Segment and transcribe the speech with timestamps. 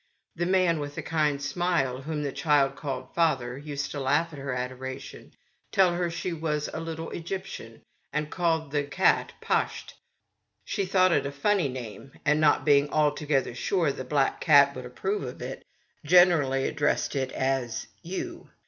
[0.35, 4.39] The man with the kind smile, whom the child called" father," used to laugh at
[4.39, 5.33] her adoration,
[5.71, 9.93] tell her she was a little Egyptian, and called the cat" Pasht."
[10.65, 14.87] She thought it a funny name, and not being altogether sure the black cat would
[14.87, 15.63] approve of it>
[16.03, 17.85] she generally addressed it as"
[18.17, 18.49] you."